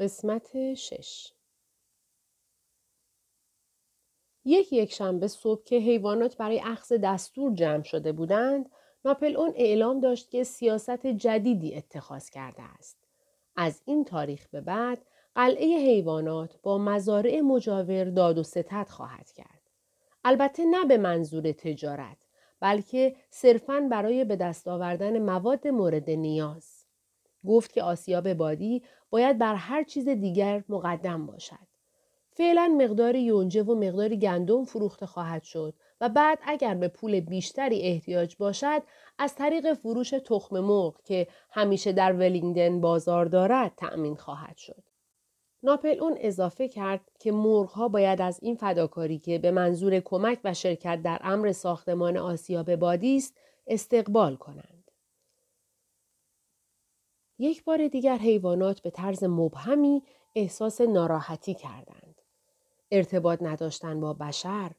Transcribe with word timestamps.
قسمت 0.00 0.74
شش 0.74 1.32
یک 4.44 4.72
یک 4.72 4.92
شنبه 4.92 5.28
صبح 5.28 5.64
که 5.64 5.76
حیوانات 5.76 6.36
برای 6.36 6.60
اخذ 6.60 6.92
دستور 6.92 7.54
جمع 7.54 7.82
شده 7.82 8.12
بودند، 8.12 8.70
ناپل 9.04 9.36
اون 9.36 9.52
اعلام 9.56 10.00
داشت 10.00 10.30
که 10.30 10.44
سیاست 10.44 11.06
جدیدی 11.06 11.74
اتخاذ 11.74 12.30
کرده 12.30 12.62
است. 12.62 12.98
از 13.56 13.82
این 13.84 14.04
تاریخ 14.04 14.48
به 14.48 14.60
بعد 14.60 15.06
قلعه 15.34 15.76
حیوانات 15.76 16.58
با 16.62 16.78
مزارع 16.78 17.40
مجاور 17.40 18.04
داد 18.04 18.38
و 18.38 18.42
ستد 18.42 18.86
خواهد 18.88 19.32
کرد. 19.32 19.70
البته 20.24 20.64
نه 20.64 20.84
به 20.84 20.96
منظور 20.96 21.52
تجارت 21.52 22.26
بلکه 22.60 23.16
صرفاً 23.30 23.80
برای 23.90 24.24
به 24.24 24.36
دست 24.36 24.68
آوردن 24.68 25.18
مواد 25.18 25.68
مورد 25.68 26.10
نیاز. 26.10 26.79
گفت 27.46 27.72
که 27.72 27.82
آسیاب 27.82 28.32
بادی 28.32 28.82
باید 29.10 29.38
بر 29.38 29.54
هر 29.54 29.82
چیز 29.82 30.08
دیگر 30.08 30.64
مقدم 30.68 31.26
باشد. 31.26 31.70
فعلا 32.32 32.74
مقدار 32.78 33.14
یونجه 33.14 33.62
و 33.62 33.74
مقداری 33.74 34.18
گندم 34.18 34.64
فروخته 34.64 35.06
خواهد 35.06 35.42
شد 35.42 35.74
و 36.00 36.08
بعد 36.08 36.38
اگر 36.42 36.74
به 36.74 36.88
پول 36.88 37.20
بیشتری 37.20 37.82
احتیاج 37.82 38.36
باشد 38.36 38.82
از 39.18 39.34
طریق 39.34 39.74
فروش 39.74 40.10
تخم 40.10 40.60
مرغ 40.60 41.02
که 41.04 41.26
همیشه 41.50 41.92
در 41.92 42.12
ولینگدن 42.12 42.80
بازار 42.80 43.26
دارد 43.26 43.72
تأمین 43.76 44.16
خواهد 44.16 44.56
شد. 44.56 44.82
ناپل 45.62 45.98
اون 46.00 46.16
اضافه 46.20 46.68
کرد 46.68 47.00
که 47.18 47.32
مرغها 47.32 47.88
باید 47.88 48.20
از 48.20 48.38
این 48.42 48.56
فداکاری 48.56 49.18
که 49.18 49.38
به 49.38 49.50
منظور 49.50 50.00
کمک 50.00 50.38
و 50.44 50.54
شرکت 50.54 51.02
در 51.02 51.20
امر 51.22 51.52
ساختمان 51.52 52.16
آسیاب 52.16 52.76
بادی 52.76 53.16
است 53.16 53.34
استقبال 53.66 54.36
کنند. 54.36 54.79
یک 57.40 57.64
بار 57.64 57.88
دیگر 57.88 58.16
حیوانات 58.16 58.80
به 58.80 58.90
طرز 58.90 59.24
مبهمی 59.24 60.02
احساس 60.34 60.80
ناراحتی 60.80 61.54
کردند. 61.54 62.20
ارتباط 62.90 63.42
نداشتن 63.42 64.00
با 64.00 64.12
بشر، 64.12 64.70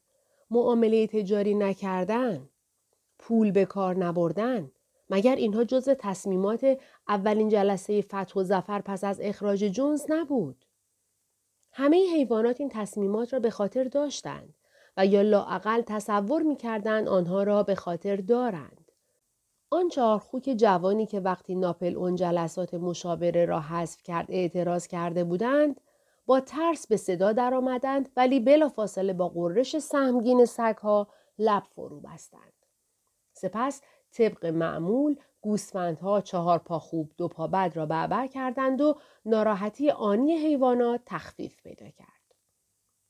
معامله 0.50 1.06
تجاری 1.06 1.54
نکردن، 1.54 2.48
پول 3.18 3.50
به 3.50 3.64
کار 3.64 3.96
نبردن، 3.96 4.70
مگر 5.10 5.36
اینها 5.36 5.64
جزء 5.64 5.94
تصمیمات 5.98 6.78
اولین 7.08 7.48
جلسه 7.48 8.02
فتح 8.02 8.40
و 8.40 8.42
زفر 8.42 8.80
پس 8.80 9.04
از 9.04 9.20
اخراج 9.20 9.64
جونز 9.64 10.04
نبود؟ 10.08 10.64
همه 11.72 12.06
حیوانات 12.14 12.60
این 12.60 12.68
تصمیمات 12.68 13.32
را 13.32 13.38
به 13.40 13.50
خاطر 13.50 13.84
داشتند 13.84 14.54
و 14.96 15.06
یا 15.06 15.22
لاعقل 15.22 15.82
تصور 15.82 16.42
می‌کردند 16.42 17.08
آنها 17.08 17.42
را 17.42 17.62
به 17.62 17.74
خاطر 17.74 18.16
دارند. 18.16 18.81
آن 19.72 19.88
چهار 19.88 20.18
خوک 20.18 20.54
جوانی 20.56 21.06
که 21.06 21.20
وقتی 21.20 21.54
ناپل 21.54 21.96
اون 21.96 22.14
جلسات 22.14 22.74
مشاوره 22.74 23.44
را 23.44 23.60
حذف 23.60 24.02
کرد 24.02 24.26
اعتراض 24.28 24.86
کرده 24.86 25.24
بودند 25.24 25.80
با 26.26 26.40
ترس 26.40 26.86
به 26.86 26.96
صدا 26.96 27.32
درآمدند 27.32 28.08
ولی 28.16 28.40
بلافاصله 28.40 29.12
با 29.12 29.28
قررش 29.28 29.78
سهمگین 29.78 30.44
سگها 30.44 31.08
لب 31.38 31.62
فرو 31.62 32.00
بستند. 32.00 32.52
سپس 33.32 33.82
طبق 34.12 34.46
معمول 34.46 35.16
گوسفندها 35.40 36.20
چهار 36.20 36.58
پا 36.58 36.78
خوب 36.78 37.12
دو 37.16 37.28
پا 37.28 37.46
بد 37.46 37.72
را 37.74 37.86
بعبع 37.86 38.26
کردند 38.26 38.80
و 38.80 38.98
ناراحتی 39.24 39.90
آنی 39.90 40.36
حیوانات 40.36 41.00
تخفیف 41.06 41.62
پیدا 41.62 41.90
کرد. 41.90 42.08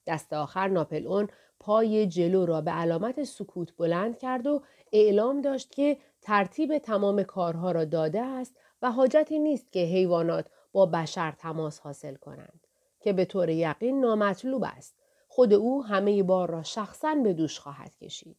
دست 0.07 0.33
آخر 0.33 0.69
ناپل 0.69 1.07
اون 1.07 1.29
پای 1.61 2.07
جلو 2.07 2.47
را 2.47 2.61
به 2.61 2.71
علامت 2.71 3.25
سکوت 3.25 3.77
بلند 3.77 4.19
کرد 4.19 4.47
و 4.47 4.63
اعلام 4.93 5.41
داشت 5.41 5.71
که 5.71 5.97
ترتیب 6.23 6.79
تمام 6.79 7.23
کارها 7.23 7.73
را 7.73 7.85
داده 7.85 8.21
است 8.21 8.57
و 8.83 8.93
حاجتی 8.93 9.39
نیست 9.39 9.73
که 9.73 9.81
حیوانات 9.81 10.51
با 10.73 10.87
بشر 10.87 11.31
تماس 11.31 11.81
حاصل 11.81 12.15
کنند 12.15 12.67
که 13.01 13.13
به 13.13 13.25
طور 13.25 13.49
یقین 13.49 14.01
نامطلوب 14.01 14.65
است. 14.67 14.97
خود 15.29 15.53
او 15.53 15.85
همه 15.85 16.23
بار 16.23 16.51
را 16.51 16.63
شخصا 16.63 17.15
به 17.15 17.33
دوش 17.33 17.59
خواهد 17.59 17.97
کشید. 17.97 18.37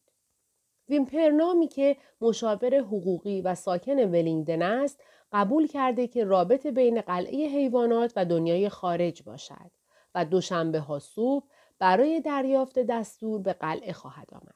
ویمپرنامی 0.88 1.68
که 1.68 1.96
مشاور 2.20 2.78
حقوقی 2.78 3.40
و 3.40 3.54
ساکن 3.54 3.98
ولینگدن 3.98 4.62
است 4.62 5.00
قبول 5.32 5.66
کرده 5.66 6.06
که 6.06 6.24
رابط 6.24 6.66
بین 6.66 7.00
قلعه 7.00 7.48
حیوانات 7.48 8.12
و 8.16 8.24
دنیای 8.24 8.68
خارج 8.68 9.22
باشد 9.22 9.70
و 10.14 10.24
دوشنبه 10.24 10.78
ها 10.80 10.98
صبح 10.98 11.46
برای 11.78 12.20
دریافت 12.20 12.78
دستور 12.78 13.40
به 13.40 13.52
قلعه 13.52 13.92
خواهد 13.92 14.28
آمد. 14.32 14.54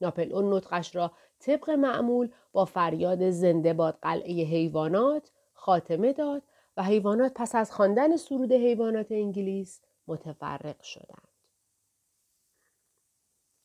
ناپل 0.00 0.32
اون 0.32 0.54
نطقش 0.54 0.96
را 0.96 1.12
طبق 1.38 1.70
معمول 1.70 2.30
با 2.52 2.64
فریاد 2.64 3.30
زنده 3.30 3.72
باد 3.72 3.98
قلعه 4.02 4.44
حیوانات 4.44 5.30
خاتمه 5.54 6.12
داد 6.12 6.42
و 6.76 6.82
حیوانات 6.82 7.32
پس 7.34 7.54
از 7.54 7.72
خواندن 7.72 8.16
سرود 8.16 8.52
حیوانات 8.52 9.12
انگلیس 9.12 9.82
متفرق 10.06 10.82
شدند. 10.82 11.28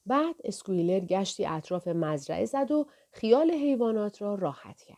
بعد 0.06 0.36
اسکویلر 0.44 1.00
گشتی 1.00 1.46
اطراف 1.46 1.88
مزرعه 1.88 2.46
زد 2.46 2.72
و 2.72 2.88
خیال 3.12 3.52
حیوانات 3.52 4.22
را 4.22 4.36
راحت 4.36 4.82
کرد. 4.82 4.98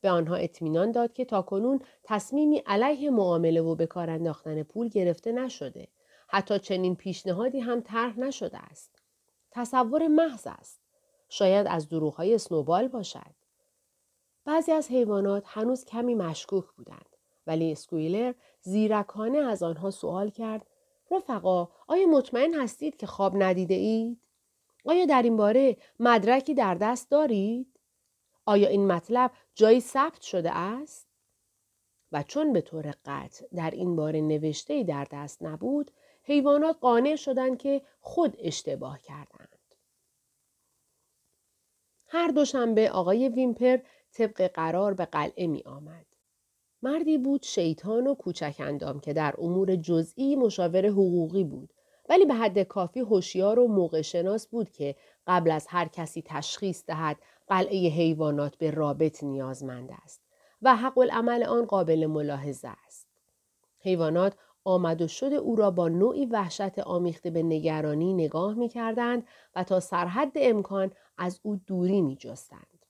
به 0.00 0.10
آنها 0.10 0.36
اطمینان 0.36 0.92
داد 0.92 1.12
که 1.12 1.24
تاکنون 1.24 1.80
تصمیمی 2.02 2.62
علیه 2.66 3.10
معامله 3.10 3.60
و 3.60 3.74
به 3.74 3.86
کار 3.86 4.10
انداختن 4.10 4.62
پول 4.62 4.88
گرفته 4.88 5.32
نشده. 5.32 5.88
حتی 6.28 6.58
چنین 6.58 6.96
پیشنهادی 6.96 7.60
هم 7.60 7.80
طرح 7.80 8.20
نشده 8.20 8.58
است. 8.58 9.02
تصور 9.50 10.08
محض 10.08 10.46
است. 10.46 10.85
شاید 11.28 11.66
از 11.70 11.88
دروغهای 11.88 12.34
اسنوبال 12.34 12.88
باشد. 12.88 13.34
بعضی 14.44 14.72
از 14.72 14.90
حیوانات 14.90 15.44
هنوز 15.46 15.84
کمی 15.84 16.14
مشکوک 16.14 16.64
بودند. 16.76 17.16
ولی 17.46 17.72
اسکویلر 17.72 18.34
زیرکانه 18.60 19.38
از 19.38 19.62
آنها 19.62 19.90
سوال 19.90 20.30
کرد 20.30 20.66
رفقا 21.10 21.68
آیا 21.86 22.06
مطمئن 22.06 22.54
هستید 22.54 22.96
که 22.96 23.06
خواب 23.06 23.42
ندیده 23.42 23.74
اید؟ 23.74 24.20
آیا 24.84 25.04
در 25.04 25.22
این 25.22 25.36
باره 25.36 25.76
مدرکی 26.00 26.54
در 26.54 26.74
دست 26.74 27.10
دارید؟ 27.10 27.80
آیا 28.46 28.68
این 28.68 28.86
مطلب 28.86 29.30
جایی 29.54 29.80
ثبت 29.80 30.20
شده 30.22 30.50
است؟ 30.50 31.06
و 32.12 32.22
چون 32.22 32.52
به 32.52 32.60
طور 32.60 32.94
قطع 33.04 33.46
در 33.54 33.70
این 33.70 33.96
باره 33.96 34.20
نوشته 34.20 34.84
در 34.84 35.06
دست 35.10 35.42
نبود، 35.42 35.90
حیوانات 36.22 36.76
قانع 36.80 37.16
شدند 37.16 37.58
که 37.58 37.82
خود 38.00 38.36
اشتباه 38.38 38.98
کردند. 39.00 39.55
هر 42.16 42.28
دوشنبه 42.28 42.90
آقای 42.90 43.28
ویمپر 43.28 43.78
طبق 44.12 44.50
قرار 44.54 44.94
به 44.94 45.04
قلعه 45.04 45.46
می 45.46 45.62
آمد. 45.66 46.06
مردی 46.82 47.18
بود 47.18 47.42
شیطان 47.42 48.06
و 48.06 48.14
کوچک 48.14 48.56
اندام 48.58 49.00
که 49.00 49.12
در 49.12 49.34
امور 49.38 49.76
جزئی 49.76 50.36
مشاور 50.36 50.86
حقوقی 50.86 51.44
بود 51.44 51.72
ولی 52.08 52.26
به 52.26 52.34
حد 52.34 52.62
کافی 52.62 53.00
هوشیار 53.00 53.58
و 53.58 53.68
موقع 53.68 54.02
شناس 54.02 54.46
بود 54.46 54.70
که 54.70 54.96
قبل 55.26 55.50
از 55.50 55.66
هر 55.68 55.88
کسی 55.88 56.22
تشخیص 56.26 56.84
دهد 56.86 57.16
قلعه 57.48 57.88
حیوانات 57.88 58.56
به 58.56 58.70
رابط 58.70 59.24
نیازمند 59.24 59.90
است 60.04 60.22
و 60.62 60.76
حق 60.76 60.98
العمل 60.98 61.42
آن 61.42 61.64
قابل 61.64 62.06
ملاحظه 62.06 62.68
است. 62.86 63.08
حیوانات 63.78 64.36
آمد 64.66 65.02
و 65.02 65.08
شد 65.08 65.32
او 65.32 65.56
را 65.56 65.70
با 65.70 65.88
نوعی 65.88 66.26
وحشت 66.26 66.78
آمیخته 66.78 67.30
به 67.30 67.42
نگرانی 67.42 68.14
نگاه 68.14 68.54
می 68.54 68.68
کردند 68.68 69.26
و 69.56 69.64
تا 69.64 69.80
سرحد 69.80 70.32
امکان 70.36 70.90
از 71.18 71.40
او 71.42 71.56
دوری 71.56 72.02
می 72.02 72.16
جستند. 72.16 72.86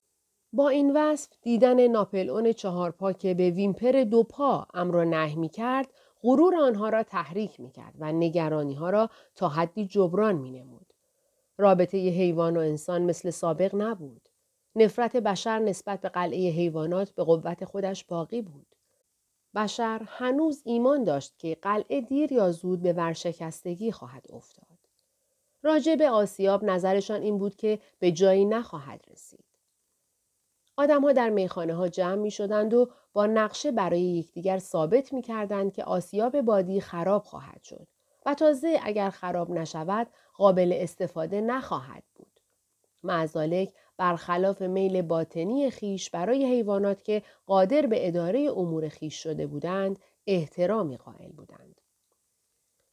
با 0.53 0.69
این 0.69 0.97
وصف 0.97 1.31
دیدن 1.43 1.87
ناپل 1.87 2.31
اون 2.31 2.53
چهار 2.53 2.91
پا 2.91 3.13
که 3.13 3.35
به 3.35 3.51
ویمپر 3.51 4.05
دو 4.05 4.23
پا 4.23 4.67
امر 4.75 5.05
نه 5.05 5.35
می 5.35 5.49
کرد 5.49 5.89
غرور 6.23 6.57
آنها 6.57 6.89
را 6.89 7.03
تحریک 7.03 7.61
می 7.61 7.71
کرد 7.71 7.95
و 7.99 8.13
نگرانی 8.13 8.75
ها 8.75 8.91
را 8.91 9.11
تا 9.35 9.49
حدی 9.49 9.87
جبران 9.87 10.35
می 10.35 10.51
نمود. 10.51 10.93
رابطه 11.59 11.99
ی 11.99 12.11
حیوان 12.11 12.57
و 12.57 12.61
انسان 12.61 13.03
مثل 13.03 13.31
سابق 13.31 13.75
نبود. 13.75 14.29
نفرت 14.77 15.17
بشر 15.17 15.59
نسبت 15.59 16.01
به 16.01 16.09
قلعه 16.09 16.51
حیوانات 16.51 17.11
به 17.11 17.25
قوت 17.25 17.65
خودش 17.65 18.05
باقی 18.05 18.43
بود. 18.43 18.76
بشر 19.57 20.03
هنوز 20.07 20.63
ایمان 20.65 21.05
داشت 21.05 21.39
که 21.39 21.57
قلعه 21.63 22.01
دیر 22.01 22.33
یا 22.33 22.53
زود 22.53 22.83
به 22.83 22.93
ورشکستگی 22.93 23.93
خواهد 23.93 24.27
افتاد. 24.33 24.67
راجع 25.63 25.95
به 25.95 26.11
آسیاب 26.11 26.65
نظرشان 26.65 27.23
این 27.23 27.39
بود 27.39 27.57
که 27.57 27.79
به 27.99 28.13
جایی 28.13 28.45
نخواهد 28.45 29.05
رسید. 29.13 29.45
آدمها 30.77 31.13
در 31.13 31.31
میخانه 31.31 31.75
ها 31.75 31.89
جمع 31.89 32.15
می 32.15 32.31
شدند 32.31 32.75
و 32.75 32.91
با 33.13 33.27
نقشه 33.27 33.73
برای 33.73 34.03
یکدیگر 34.03 34.59
ثابت 34.59 35.13
می 35.13 35.23
کردند 35.23 35.73
که 35.73 35.85
آسیاب 35.85 36.41
بادی 36.41 36.81
خراب 36.81 37.25
خواهد 37.25 37.63
شد 37.63 37.87
و 38.27 38.35
تازه 38.35 38.81
اگر 38.83 39.11
خراب 39.11 39.51
نشود 39.51 40.07
قابل 40.37 40.73
استفاده 40.77 41.41
نخواهد 41.41 42.03
بود. 42.15 42.41
معزالک 43.03 43.73
برخلاف 43.97 44.63
میل 44.63 45.03
باطنی 45.03 45.71
خیش 45.71 46.11
برای 46.11 46.47
حیوانات 46.47 47.03
که 47.03 47.23
قادر 47.47 47.87
به 47.87 48.09
اداره 48.09 48.51
امور 48.57 48.89
خیش 48.89 49.23
شده 49.23 49.47
بودند 49.47 49.99
احترامی 50.27 50.97
قائل 50.97 51.33
بودند. 51.33 51.81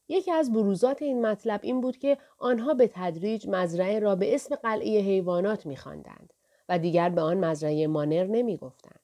یکی 0.08 0.32
از 0.32 0.54
بروزات 0.54 1.02
این 1.02 1.26
مطلب 1.26 1.60
این 1.64 1.82
بود 1.82 1.98
که 1.98 2.18
آنها 2.38 2.74
به 2.74 2.90
تدریج 2.94 3.48
مزرعه 3.48 4.00
را 4.00 4.16
به 4.16 4.36
اسم 4.36 4.56
قلعه 4.56 5.02
حیوانات 5.02 5.66
می‌خواندند 5.66 6.34
و 6.70 6.80
دیگر 6.80 7.10
به 7.10 7.22
آن 7.22 7.46
مزرعه 7.46 7.88
مانر 7.88 8.24
نمی 8.24 8.58
گفتند. 8.58 9.00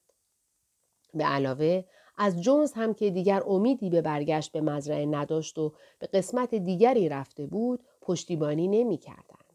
به 1.14 1.24
علاوه 1.24 1.84
از 2.18 2.42
جونز 2.42 2.72
هم 2.72 2.94
که 2.94 3.10
دیگر 3.10 3.42
امیدی 3.46 3.90
به 3.90 4.02
برگشت 4.02 4.52
به 4.52 4.60
مزرعه 4.60 5.06
نداشت 5.06 5.58
و 5.58 5.72
به 5.98 6.06
قسمت 6.06 6.54
دیگری 6.54 7.08
رفته 7.08 7.46
بود 7.46 7.84
پشتیبانی 8.00 8.68
نمی 8.68 8.98
کردند. 8.98 9.52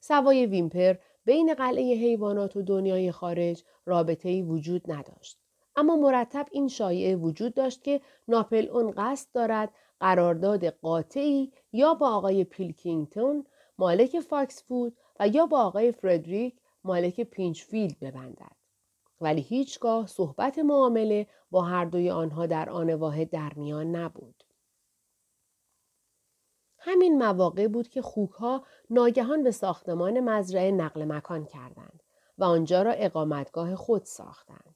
سوای 0.00 0.46
ویمپر 0.46 0.96
بین 1.28 1.54
قلعه 1.54 1.94
حیوانات 1.94 2.56
و 2.56 2.62
دنیای 2.62 3.12
خارج 3.12 3.64
رابطه 3.86 4.28
ای 4.28 4.42
وجود 4.42 4.92
نداشت. 4.92 5.38
اما 5.76 5.96
مرتب 5.96 6.46
این 6.52 6.68
شایعه 6.68 7.16
وجود 7.16 7.54
داشت 7.54 7.84
که 7.84 8.00
ناپلئون 8.28 8.90
قصد 8.96 9.28
دارد 9.32 9.72
قرارداد 10.00 10.66
قاطعی 10.66 11.52
یا 11.72 11.94
با 11.94 12.08
آقای 12.08 12.44
پیلکینگتون 12.44 13.46
مالک 13.78 14.20
فاکس 14.20 14.62
وود 14.62 14.96
و 15.20 15.28
یا 15.28 15.46
با 15.46 15.60
آقای 15.60 15.92
فردریک 15.92 16.54
مالک 16.84 17.20
پینچفیلد 17.20 17.98
ببندد. 18.00 18.56
ولی 19.20 19.40
هیچگاه 19.40 20.06
صحبت 20.06 20.58
معامله 20.58 21.26
با 21.50 21.62
هر 21.62 21.84
دوی 21.84 22.10
آنها 22.10 22.46
در 22.46 22.70
آن 22.70 22.94
واحد 22.94 23.30
در 23.30 23.52
میان 23.56 23.96
نبود. 23.96 24.44
همین 26.78 27.18
مواقع 27.18 27.68
بود 27.68 27.88
که 27.88 28.02
خوکها 28.02 28.64
ناگهان 28.90 29.42
به 29.42 29.50
ساختمان 29.50 30.20
مزرعه 30.20 30.70
نقل 30.70 31.04
مکان 31.04 31.44
کردند 31.44 32.02
و 32.38 32.44
آنجا 32.44 32.82
را 32.82 32.92
اقامتگاه 32.92 33.76
خود 33.76 34.04
ساختند. 34.04 34.74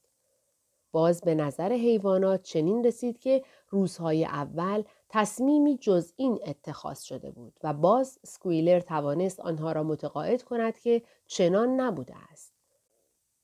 باز 0.93 1.21
به 1.21 1.35
نظر 1.35 1.73
حیوانات 1.73 2.43
چنین 2.43 2.85
رسید 2.85 3.19
که 3.19 3.45
روزهای 3.69 4.25
اول 4.25 4.83
تصمیمی 5.09 5.79
جز 5.79 6.13
این 6.17 6.39
اتخاذ 6.47 7.03
شده 7.03 7.31
بود 7.31 7.59
و 7.63 7.73
باز 7.73 8.19
سکویلر 8.27 8.81
توانست 8.81 9.41
آنها 9.41 9.73
را 9.73 9.83
متقاعد 9.83 10.43
کند 10.43 10.79
که 10.79 11.03
چنان 11.27 11.81
نبوده 11.81 12.15
است. 12.31 12.53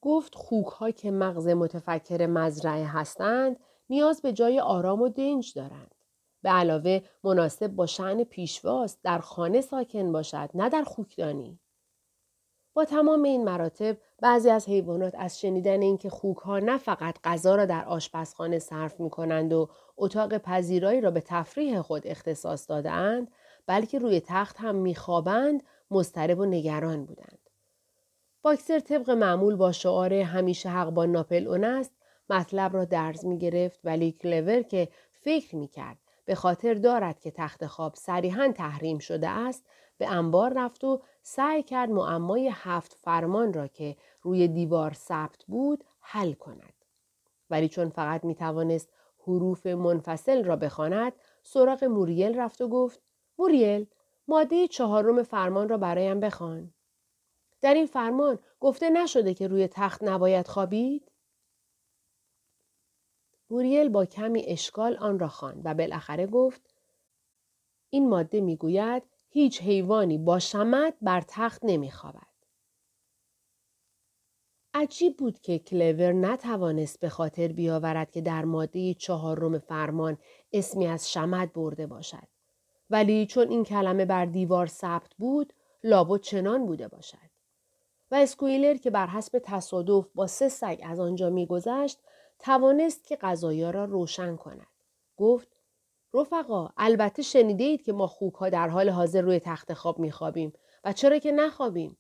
گفت 0.00 0.34
خوک 0.34 0.96
که 0.96 1.10
مغز 1.10 1.48
متفکر 1.48 2.26
مزرعه 2.26 2.84
هستند 2.84 3.60
نیاز 3.90 4.22
به 4.22 4.32
جای 4.32 4.60
آرام 4.60 5.02
و 5.02 5.08
دنج 5.08 5.54
دارند. 5.54 5.94
به 6.42 6.50
علاوه 6.50 7.00
مناسب 7.24 7.66
با 7.66 7.86
شعن 7.86 8.24
پیشواست 8.24 8.98
در 9.02 9.18
خانه 9.18 9.60
ساکن 9.60 10.12
باشد 10.12 10.50
نه 10.54 10.68
در 10.68 10.82
خوکدانی. 10.82 11.60
با 12.74 12.84
تمام 12.84 13.22
این 13.22 13.44
مراتب 13.44 13.96
بعضی 14.22 14.50
از 14.50 14.68
حیوانات 14.68 15.14
از 15.18 15.40
شنیدن 15.40 15.82
اینکه 15.82 16.10
خوک 16.10 16.36
ها 16.36 16.58
نه 16.58 16.78
فقط 16.78 17.18
غذا 17.24 17.54
را 17.54 17.66
در 17.66 17.84
آشپزخانه 17.84 18.58
صرف 18.58 19.00
می 19.00 19.10
کنند 19.10 19.52
و 19.52 19.68
اتاق 19.96 20.38
پذیرایی 20.38 21.00
را 21.00 21.10
به 21.10 21.20
تفریح 21.20 21.82
خود 21.82 22.06
اختصاص 22.06 22.70
دادهاند 22.70 23.30
بلکه 23.66 23.98
روی 23.98 24.20
تخت 24.26 24.56
هم 24.58 24.74
میخوابند 24.74 25.62
مضطرب 25.90 26.38
و 26.38 26.44
نگران 26.44 27.04
بودند. 27.04 27.38
باکسر 28.42 28.80
طبق 28.80 29.10
معمول 29.10 29.56
با 29.56 29.72
شعار 29.72 30.14
همیشه 30.14 30.68
حق 30.68 30.90
با 30.90 31.06
ناپل 31.06 31.64
است 31.64 31.92
مطلب 32.30 32.74
را 32.74 32.84
درز 32.84 33.24
می 33.24 33.38
گرفت 33.38 33.80
ولی 33.84 34.12
کلور 34.12 34.62
که 34.62 34.88
فکر 35.12 35.56
می 35.56 35.68
کرد 35.68 35.98
به 36.28 36.34
خاطر 36.34 36.74
دارد 36.74 37.20
که 37.20 37.30
تخت 37.30 37.66
خواب 37.66 37.94
صریحا 37.94 38.52
تحریم 38.52 38.98
شده 38.98 39.28
است 39.28 39.66
به 39.98 40.08
انبار 40.08 40.52
رفت 40.56 40.84
و 40.84 41.02
سعی 41.22 41.62
کرد 41.62 41.90
معمای 41.90 42.50
هفت 42.54 42.94
فرمان 42.94 43.52
را 43.52 43.66
که 43.66 43.96
روی 44.22 44.48
دیوار 44.48 44.92
ثبت 44.92 45.44
بود 45.46 45.84
حل 46.00 46.32
کند. 46.32 46.84
ولی 47.50 47.68
چون 47.68 47.88
فقط 47.88 48.24
می 48.24 48.34
توانست 48.34 48.88
حروف 49.26 49.66
منفصل 49.66 50.44
را 50.44 50.56
بخواند 50.56 51.12
سراغ 51.42 51.84
موریل 51.84 52.40
رفت 52.40 52.60
و 52.60 52.68
گفت 52.68 53.00
موریل 53.38 53.86
ماده 54.28 54.68
چهارم 54.68 55.22
فرمان 55.22 55.68
را 55.68 55.78
برایم 55.78 56.20
بخوان. 56.20 56.74
در 57.60 57.74
این 57.74 57.86
فرمان 57.86 58.38
گفته 58.60 58.90
نشده 58.90 59.34
که 59.34 59.48
روی 59.48 59.68
تخت 59.68 60.02
نباید 60.02 60.48
خوابید؟ 60.48 61.10
موریل 63.50 63.88
با 63.88 64.04
کمی 64.04 64.44
اشکال 64.46 64.96
آن 64.96 65.18
را 65.18 65.28
خواند 65.28 65.62
و 65.64 65.74
بالاخره 65.74 66.26
گفت 66.26 66.74
این 67.90 68.08
ماده 68.08 68.40
می‌گوید 68.40 69.02
هیچ 69.28 69.62
حیوانی 69.62 70.18
با 70.18 70.38
شمد 70.38 70.94
بر 71.02 71.24
تخت 71.28 71.60
نمیخوابد. 71.64 72.28
عجیب 74.74 75.16
بود 75.16 75.40
که 75.40 75.58
کلور 75.58 76.12
نتوانست 76.12 77.00
به 77.00 77.08
خاطر 77.08 77.48
بیاورد 77.48 78.10
که 78.10 78.20
در 78.20 78.44
ماده 78.44 78.94
چهارم 78.94 79.58
فرمان 79.58 80.18
اسمی 80.52 80.86
از 80.86 81.12
شمد 81.12 81.52
برده 81.52 81.86
باشد. 81.86 82.28
ولی 82.90 83.26
چون 83.26 83.48
این 83.48 83.64
کلمه 83.64 84.04
بر 84.04 84.24
دیوار 84.24 84.66
ثبت 84.66 85.14
بود 85.18 85.52
لابد 85.84 86.20
چنان 86.20 86.66
بوده 86.66 86.88
باشد. 86.88 87.28
و 88.10 88.14
اسکویلر 88.14 88.76
که 88.76 88.90
بر 88.90 89.06
حسب 89.06 89.38
تصادف 89.44 90.06
با 90.14 90.26
سه 90.26 90.48
سگ 90.48 90.80
از 90.84 91.00
آنجا 91.00 91.30
میگذشت 91.30 91.98
توانست 92.38 93.06
که 93.06 93.16
غذایا 93.16 93.70
را 93.70 93.84
روشن 93.84 94.36
کند. 94.36 94.66
گفت 95.16 95.48
رفقا 96.14 96.68
البته 96.76 97.22
شنیده 97.22 97.64
اید 97.64 97.82
که 97.82 97.92
ما 97.92 98.06
خوک 98.06 98.34
ها 98.34 98.48
در 98.48 98.68
حال 98.68 98.90
حاضر 98.90 99.20
روی 99.20 99.40
تخت 99.40 99.74
خواب 99.74 99.98
میخوابیم 99.98 100.52
و 100.84 100.92
چرا 100.92 101.18
که 101.18 101.32
نخوابیم؟ 101.32 101.96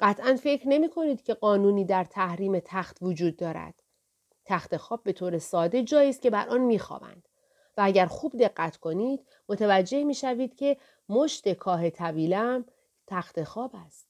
قطعا 0.00 0.36
فکر 0.42 0.68
نمی 0.68 0.90
کنید 0.90 1.22
که 1.22 1.34
قانونی 1.34 1.84
در 1.84 2.04
تحریم 2.04 2.60
تخت 2.60 2.98
وجود 3.02 3.36
دارد. 3.36 3.82
تخت 4.44 4.76
خواب 4.76 5.02
به 5.02 5.12
طور 5.12 5.38
ساده 5.38 5.82
جایی 5.82 6.10
است 6.10 6.22
که 6.22 6.30
بر 6.30 6.48
آن 6.48 6.60
میخوابند. 6.60 7.28
و 7.76 7.80
اگر 7.84 8.06
خوب 8.06 8.36
دقت 8.36 8.76
کنید 8.76 9.26
متوجه 9.48 10.04
می‌شوید 10.04 10.54
که 10.54 10.76
مشت 11.08 11.52
کاه 11.52 11.90
طویلم 11.90 12.64
تخت 13.06 13.44
خواب 13.44 13.70
است. 13.86 14.06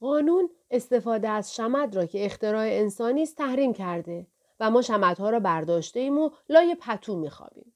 قانون 0.00 0.50
استفاده 0.70 1.28
از 1.28 1.54
شمد 1.54 1.96
را 1.96 2.06
که 2.06 2.24
اختراع 2.24 2.66
انسانی 2.66 3.22
است 3.22 3.36
تحریم 3.36 3.72
کرده. 3.72 4.26
و 4.60 4.70
ما 4.70 4.82
شمدها 4.82 5.30
را 5.30 5.40
برداشته 5.40 6.00
ایم 6.00 6.18
و 6.18 6.30
لای 6.48 6.76
پتو 6.80 7.16
میخوابیم 7.16 7.74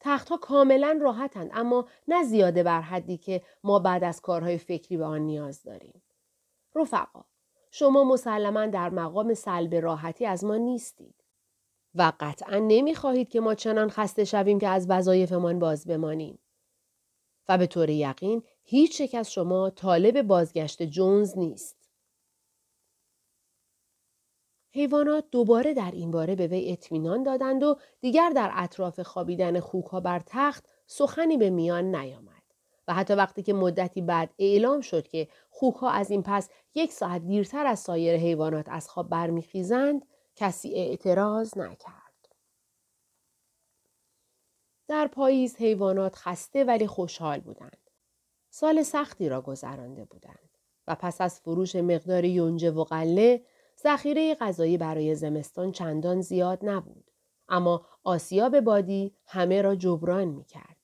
تختها 0.00 0.36
کاملا 0.36 0.98
راحتند 1.02 1.50
اما 1.54 1.88
نه 2.08 2.24
زیاده 2.24 2.62
بر 2.62 2.80
حدی 2.80 3.16
که 3.16 3.42
ما 3.64 3.78
بعد 3.78 4.04
از 4.04 4.20
کارهای 4.20 4.58
فکری 4.58 4.96
به 4.96 5.04
آن 5.04 5.20
نیاز 5.20 5.62
داریم. 5.62 6.02
رفقا 6.74 7.24
شما 7.70 8.04
مسلما 8.04 8.66
در 8.66 8.90
مقام 8.90 9.34
سلب 9.34 9.74
راحتی 9.74 10.26
از 10.26 10.44
ما 10.44 10.56
نیستید 10.56 11.24
و 11.94 12.12
قطعا 12.20 12.58
نمی‌خواهید 12.58 13.28
که 13.28 13.40
ما 13.40 13.54
چنان 13.54 13.88
خسته 13.88 14.24
شویم 14.24 14.58
که 14.58 14.68
از 14.68 14.86
وظایفمان 14.90 15.58
باز 15.58 15.86
بمانیم. 15.86 16.38
و 17.48 17.58
به 17.58 17.66
طور 17.66 17.90
یقین 17.90 18.42
هیچ 18.64 19.00
یک 19.00 19.14
از 19.14 19.32
شما 19.32 19.70
طالب 19.70 20.22
بازگشت 20.22 20.82
جونز 20.82 21.38
نیست. 21.38 21.75
حیوانات 24.76 25.24
دوباره 25.30 25.74
در 25.74 25.90
این 25.90 26.10
باره 26.10 26.34
به 26.34 26.46
وی 26.46 26.72
اطمینان 26.72 27.22
دادند 27.22 27.62
و 27.62 27.76
دیگر 28.00 28.30
در 28.30 28.50
اطراف 28.54 29.00
خوابیدن 29.00 29.60
خوکها 29.60 30.00
بر 30.00 30.22
تخت 30.26 30.64
سخنی 30.86 31.36
به 31.36 31.50
میان 31.50 31.96
نیامد 31.96 32.42
و 32.88 32.94
حتی 32.94 33.14
وقتی 33.14 33.42
که 33.42 33.52
مدتی 33.52 34.02
بعد 34.02 34.34
اعلام 34.38 34.80
شد 34.80 35.08
که 35.08 35.28
خوکها 35.50 35.90
از 35.90 36.10
این 36.10 36.22
پس 36.22 36.48
یک 36.74 36.92
ساعت 36.92 37.26
دیرتر 37.26 37.66
از 37.66 37.78
سایر 37.78 38.16
حیوانات 38.16 38.68
از 38.68 38.88
خواب 38.88 39.08
برمیخیزند 39.08 40.06
کسی 40.36 40.74
اعتراض 40.74 41.58
نکرد. 41.58 42.28
در 44.88 45.06
پاییز 45.06 45.56
حیوانات 45.56 46.16
خسته 46.16 46.64
ولی 46.64 46.86
خوشحال 46.86 47.40
بودند. 47.40 47.90
سال 48.50 48.82
سختی 48.82 49.28
را 49.28 49.40
گذرانده 49.40 50.04
بودند 50.04 50.58
و 50.88 50.94
پس 50.94 51.20
از 51.20 51.40
فروش 51.40 51.76
مقدار 51.76 52.24
یونجه 52.24 52.70
و 52.70 52.84
قله 52.84 53.42
ذخیره 53.82 54.34
غذایی 54.34 54.78
برای 54.78 55.14
زمستان 55.14 55.72
چندان 55.72 56.20
زیاد 56.20 56.58
نبود 56.62 57.10
اما 57.48 57.86
آسیاب 58.04 58.60
بادی 58.60 59.14
همه 59.26 59.62
را 59.62 59.74
جبران 59.74 60.24
می 60.24 60.44
کرد. 60.44 60.76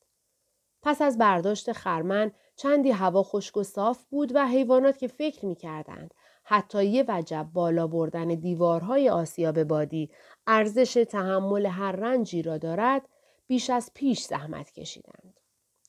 پس 0.83 1.03
از 1.03 1.19
برداشت 1.19 1.73
خرمن 1.73 2.33
چندی 2.57 2.91
هوا 2.91 3.23
خشک 3.23 3.57
و 3.57 3.63
صاف 3.63 4.05
بود 4.05 4.33
و 4.35 4.47
حیوانات 4.47 4.99
که 4.99 5.09
فکر 5.09 5.47
می 5.47 5.55
کردند 5.55 6.15
حتی 6.45 6.85
یه 6.85 7.05
وجب 7.09 7.49
بالا 7.53 7.87
بردن 7.87 8.29
دیوارهای 8.29 9.09
آسیاب 9.09 9.63
بادی 9.63 10.11
ارزش 10.47 11.05
تحمل 11.11 11.67
هر 11.67 11.93
رنجی 11.93 12.43
را 12.43 12.59
دارد 12.59 13.09
بیش 13.47 13.71
از 13.71 13.91
پیش 13.95 14.23
زحمت 14.23 14.73
کشیدند. 14.73 15.41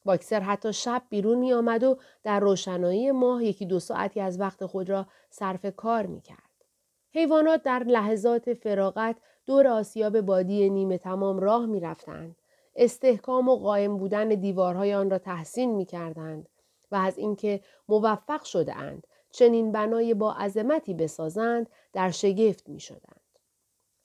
باکسر 0.05 0.39
حتی 0.39 0.74
شب 0.74 1.03
بیرون 1.10 1.38
می 1.38 1.53
آمد 1.53 1.83
و 1.83 1.98
در 2.24 2.39
روشنایی 2.39 3.12
ماه 3.12 3.43
یکی 3.43 3.65
دو 3.65 3.79
ساعتی 3.79 4.19
از 4.19 4.39
وقت 4.39 4.65
خود 4.65 4.89
را 4.89 5.07
صرف 5.29 5.65
کار 5.75 6.05
می 6.05 6.22
کرد. 6.22 6.52
حیوانات 7.15 7.63
در 7.63 7.84
لحظات 7.84 8.53
فراغت 8.53 9.15
دور 9.46 9.67
آسیاب 9.67 10.22
بادی 10.22 10.70
نیمه 10.70 10.98
تمام 10.98 11.39
راه 11.39 11.65
می 11.65 11.79
رفتند. 11.79 12.36
استحکام 12.75 13.50
و 13.50 13.55
قایم 13.55 13.98
بودن 13.98 14.29
دیوارهای 14.29 14.93
آن 14.93 15.10
را 15.10 15.17
تحسین 15.17 15.75
می 15.75 15.86
کردند 15.86 16.50
و 16.91 16.96
از 16.96 17.17
اینکه 17.17 17.62
موفق 17.89 18.43
شده 18.43 18.75
اند 18.75 19.08
چنین 19.32 19.72
بنای 19.72 20.13
با 20.13 20.34
عظمتی 20.34 20.93
بسازند 20.93 21.70
در 21.93 22.12
شگفت 22.12 22.70
می 22.70 22.79
شدند. 22.79 23.22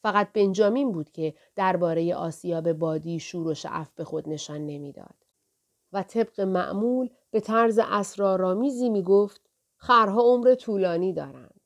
فقط 0.02 0.32
بنجامین 0.32 0.92
بود 0.92 1.10
که 1.10 1.34
درباره 1.56 2.14
آسیاب 2.14 2.72
بادی 2.72 3.20
شور 3.20 3.46
و 3.46 3.54
شعف 3.54 3.90
به 3.90 4.04
خود 4.04 4.28
نشان 4.28 4.66
نمی‌داد 4.66 5.14
و 5.92 6.02
طبق 6.02 6.40
معمول 6.40 7.10
به 7.30 7.40
طرز 7.40 7.80
اسرارآمیزی 7.82 8.90
می 8.90 9.02
گفت 9.02 9.40
خرها 9.76 10.22
عمر 10.22 10.54
طولانی 10.54 11.12
دارند. 11.12 11.57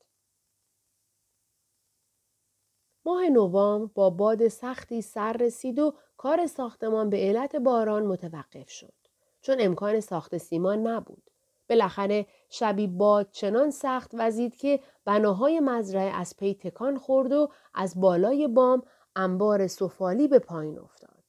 ماه 3.06 3.28
نوامبر 3.28 3.90
با 3.94 4.10
باد 4.10 4.48
سختی 4.48 5.02
سر 5.02 5.32
رسید 5.32 5.78
و 5.78 5.94
کار 6.16 6.46
ساختمان 6.46 7.10
به 7.10 7.16
علت 7.16 7.56
باران 7.56 8.06
متوقف 8.06 8.70
شد. 8.70 8.92
چون 9.40 9.56
امکان 9.60 10.00
ساخت 10.00 10.38
سیمان 10.38 10.86
نبود. 10.86 11.22
بالاخره 11.68 12.26
شبی 12.48 12.86
باد 12.86 13.28
چنان 13.30 13.70
سخت 13.70 14.10
وزید 14.14 14.56
که 14.56 14.80
بناهای 15.04 15.60
مزرعه 15.60 16.10
از 16.10 16.36
پی 16.36 16.54
تکان 16.54 16.98
خورد 16.98 17.32
و 17.32 17.48
از 17.74 18.00
بالای 18.00 18.48
بام 18.48 18.82
انبار 19.16 19.66
سفالی 19.66 20.28
به 20.28 20.38
پایین 20.38 20.78
افتاد. 20.78 21.22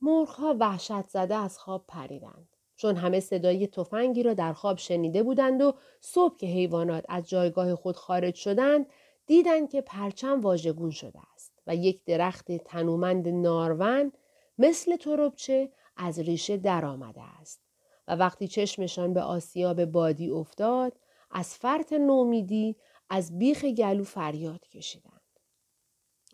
مرغها 0.00 0.56
وحشت 0.60 1.08
زده 1.08 1.34
از 1.34 1.58
خواب 1.58 1.84
پریدند. 1.88 2.56
چون 2.76 2.96
همه 2.96 3.20
صدای 3.20 3.66
تفنگی 3.66 4.22
را 4.22 4.34
در 4.34 4.52
خواب 4.52 4.78
شنیده 4.78 5.22
بودند 5.22 5.62
و 5.62 5.74
صبح 6.00 6.36
که 6.36 6.46
حیوانات 6.46 7.04
از 7.08 7.28
جایگاه 7.28 7.74
خود 7.74 7.96
خارج 7.96 8.34
شدند 8.34 8.86
دیدند 9.30 9.70
که 9.70 9.80
پرچم 9.80 10.40
واژگون 10.40 10.90
شده 10.90 11.20
است 11.34 11.52
و 11.66 11.76
یک 11.76 12.04
درخت 12.04 12.52
تنومند 12.52 13.28
نارون 13.28 14.12
مثل 14.58 14.96
تربچه 14.96 15.72
از 15.96 16.18
ریشه 16.18 16.56
درآمده 16.56 17.22
است 17.40 17.60
و 18.08 18.16
وقتی 18.16 18.48
چشمشان 18.48 19.14
به 19.14 19.22
آسیاب 19.22 19.84
بادی 19.84 20.30
افتاد 20.30 20.92
از 21.30 21.54
فرط 21.54 21.92
نومیدی 21.92 22.76
از 23.10 23.38
بیخ 23.38 23.64
گلو 23.64 24.04
فریاد 24.04 24.68
کشیدند. 24.68 25.20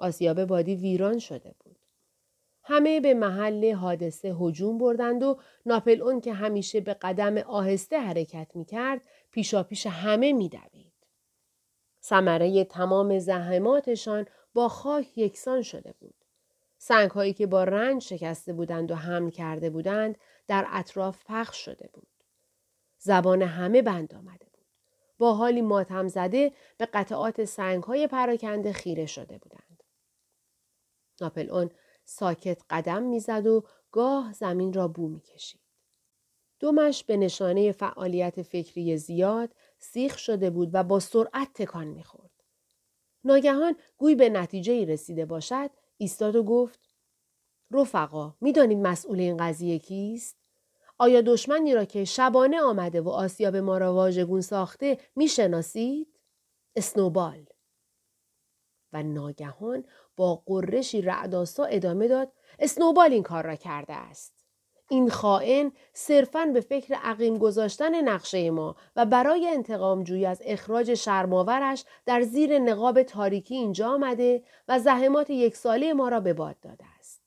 آسیاب 0.01 0.45
بادی 0.45 0.75
ویران 0.75 1.19
شده 1.19 1.55
بود. 1.65 1.79
همه 2.63 3.01
به 3.01 3.15
محل 3.15 3.73
حادثه 3.73 4.35
هجوم 4.41 4.79
بردند 4.79 5.23
و 5.23 5.39
ناپل 5.67 6.03
اون 6.03 6.21
که 6.21 6.33
همیشه 6.33 6.81
به 6.81 6.95
قدم 6.95 7.39
آهسته 7.39 7.99
حرکت 8.01 8.51
می 8.55 8.65
کرد 8.65 9.03
پیشا 9.31 9.63
پیش 9.63 9.87
همه 9.87 10.33
می 10.33 10.49
دوید. 10.49 10.96
سمره 12.09 12.65
تمام 12.65 13.19
زحماتشان 13.19 14.27
با 14.55 14.69
خاک 14.69 15.19
یکسان 15.19 15.63
شده 15.63 15.95
بود. 16.01 16.15
سنگ 16.79 17.11
هایی 17.11 17.33
که 17.33 17.47
با 17.47 17.65
رنج 17.65 18.03
شکسته 18.03 18.53
بودند 18.53 18.91
و 18.91 18.95
حمل 18.95 19.31
کرده 19.31 19.71
بودند 19.71 20.19
در 20.47 20.67
اطراف 20.71 21.25
پخش 21.27 21.65
شده 21.65 21.91
بود. 21.93 22.25
زبان 22.99 23.43
همه 23.43 23.83
بند 23.83 24.15
آمده 24.15 24.47
بود. 24.53 24.67
با 25.19 25.35
حالی 25.35 25.63
ماتم 25.63 26.09
زده 26.09 26.53
به 26.79 26.87
قطعات 26.87 27.45
سنگ 27.45 27.83
های 27.83 28.07
پراکنده 28.07 28.73
خیره 28.73 29.07
شده 29.07 29.39
بودند. 29.39 29.83
ناپل 31.21 31.51
اون 31.51 31.71
ساکت 32.05 32.63
قدم 32.71 33.03
می‌زد 33.03 33.47
و 33.47 33.65
گاه 33.93 34.33
زمین 34.33 34.73
را 34.73 34.89
بو 34.89 35.09
می‌کشید. 35.09 35.61
دومش 36.59 37.05
به 37.05 37.17
نشانه 37.17 37.73
فعالیت 37.73 38.43
فکری 38.43 38.97
زیاد 38.97 39.55
سیخ 39.93 40.19
شده 40.19 40.51
بود 40.51 40.71
و 40.73 40.85
با 40.85 41.01
سرعت 41.01 41.49
تکان 41.55 41.87
می‌خورد. 41.87 42.31
ناگهان 43.25 43.77
گوی 43.99 44.15
به 44.15 44.29
نتیجه 44.29 44.85
رسیده 44.85 45.27
باشد 45.27 45.71
ایستاد 45.97 46.37
و 46.37 46.43
گفت 46.43 46.81
رفقا 47.71 48.35
می‌دانید 48.41 48.79
مسئول 48.79 49.21
این 49.21 49.37
قضیه 49.37 49.79
کیست؟ 49.79 50.37
آیا 50.99 51.21
دشمنی 51.21 51.75
را 51.75 51.85
که 51.85 52.05
شبانه 52.05 52.61
آمده 52.61 53.01
و 53.01 53.09
آسیاب 53.09 53.57
ما 53.57 53.79
را 53.79 53.95
واژگون 53.95 54.41
ساخته 54.41 54.99
می‌شناسید؟ 55.17 56.09
اسنوبال 56.77 57.47
و 58.93 59.03
ناگهان 59.03 59.85
با 60.17 60.43
قرشی 60.47 61.03
رعداسا 61.03 61.65
ادامه 61.65 62.09
داد 62.09 62.33
اسنوبال 62.59 63.13
این 63.13 63.23
کار 63.23 63.47
را 63.47 63.57
کرده 63.57 63.95
است. 63.95 64.36
این 64.89 65.11
خائن 65.11 65.73
صرفاً 65.93 66.47
به 66.47 66.61
فکر 66.61 66.95
عقیم 66.95 67.39
گذاشتن 67.39 68.09
نقشه 68.09 68.51
ما 68.51 68.77
و 68.97 69.07
برای 69.07 69.49
انتقام 69.49 70.05
جوی 70.05 70.27
از 70.27 70.43
اخراج 70.45 70.95
شرماورش 70.95 71.85
در 72.07 72.23
زیر 72.23 72.59
نقاب 72.59 73.03
تاریکی 73.03 73.55
اینجا 73.55 73.89
آمده 73.89 74.43
و 74.69 74.79
زحمات 74.79 75.31
یک 75.31 75.57
ساله 75.57 75.93
ما 75.93 76.09
را 76.09 76.21
به 76.21 76.33
باد 76.33 76.61
داده 76.61 76.85
است. 76.99 77.23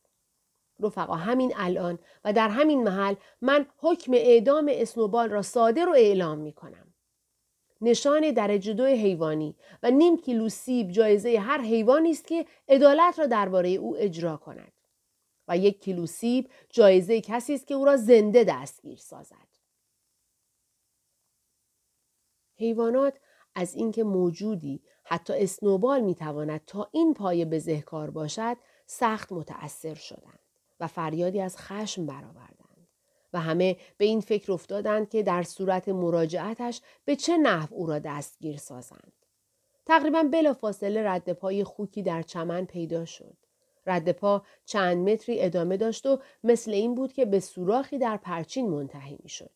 رفقا 0.79 1.15
همین 1.15 1.53
الان 1.57 1.99
و 2.25 2.33
در 2.33 2.49
همین 2.49 2.83
محل 2.83 3.15
من 3.41 3.65
حکم 3.77 4.13
اعدام 4.13 4.71
اسنوبال 4.73 5.29
را 5.29 5.41
صادر 5.41 5.89
و 5.89 5.93
اعلام 5.93 6.37
می 6.37 6.53
کنم. 6.53 6.93
نشان 7.81 8.31
درجه 8.31 8.73
دو 8.73 8.85
حیوانی 8.85 9.55
و 9.83 9.91
نیم 9.91 10.17
کیلو 10.17 10.49
سیب 10.49 10.91
جایزه 10.91 11.39
هر 11.39 11.61
حیوانی 11.61 12.11
است 12.11 12.27
که 12.27 12.45
عدالت 12.69 13.19
را 13.19 13.25
درباره 13.25 13.69
او 13.69 13.97
اجرا 13.97 14.37
کند. 14.37 14.71
و 15.49 15.57
یک 15.57 15.81
کیلو 15.81 16.05
سیب 16.05 16.49
جایزه 16.69 17.21
کسی 17.21 17.53
است 17.53 17.67
که 17.67 17.73
او 17.73 17.85
را 17.85 17.97
زنده 17.97 18.43
دستگیر 18.43 18.97
سازد. 18.97 19.49
حیوانات 22.55 23.19
از 23.55 23.75
اینکه 23.75 24.03
موجودی 24.03 24.81
حتی 25.03 25.33
اسنوبال 25.33 26.01
می‌تواند 26.01 26.61
تا 26.65 26.89
این 26.91 27.13
پایه 27.13 27.45
بزهکار 27.45 28.09
باشد 28.09 28.57
سخت 28.85 29.31
متأثر 29.31 29.93
شدند 29.93 30.39
و 30.79 30.87
فریادی 30.87 31.41
از 31.41 31.57
خشم 31.57 32.05
برآوردند 32.05 32.87
و 33.33 33.39
همه 33.39 33.77
به 33.97 34.05
این 34.05 34.21
فکر 34.21 34.51
افتادند 34.51 35.09
که 35.09 35.23
در 35.23 35.43
صورت 35.43 35.89
مراجعتش 35.89 36.81
به 37.05 37.15
چه 37.15 37.37
نحو 37.37 37.75
او 37.75 37.85
را 37.85 37.99
دستگیر 37.99 38.57
سازند. 38.57 39.13
تقریبا 39.85 40.23
بلافاصله 40.23 41.03
رد 41.03 41.33
پای 41.33 41.63
خوکی 41.63 42.03
در 42.03 42.21
چمن 42.21 42.65
پیدا 42.65 43.05
شد. 43.05 43.37
رد 43.89 44.11
پا 44.11 44.43
چند 44.65 45.09
متری 45.09 45.41
ادامه 45.41 45.77
داشت 45.77 46.05
و 46.05 46.19
مثل 46.43 46.71
این 46.71 46.95
بود 46.95 47.13
که 47.13 47.25
به 47.25 47.39
سوراخی 47.39 47.97
در 47.97 48.17
پرچین 48.17 48.69
منتهی 48.69 49.17
می 49.23 49.29
شد. 49.29 49.51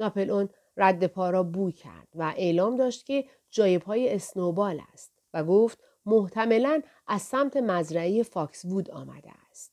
ناپلئون 0.00 0.48
رد 0.76 1.06
پا 1.06 1.30
را 1.30 1.42
بو 1.42 1.70
کرد 1.70 2.08
و 2.14 2.34
اعلام 2.36 2.76
داشت 2.76 3.06
که 3.06 3.24
جای 3.50 3.78
پای 3.78 4.14
اسنوبال 4.14 4.80
است 4.92 5.12
و 5.34 5.44
گفت 5.44 5.78
محتملا 6.06 6.82
از 7.06 7.22
سمت 7.22 7.56
مزرعه 7.56 8.22
فاکس 8.22 8.64
وود 8.64 8.90
آمده 8.90 9.30
است. 9.50 9.72